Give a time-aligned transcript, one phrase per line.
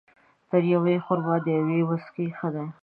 [0.49, 2.65] تر يوې خرما، دوې وڅکي ښه دي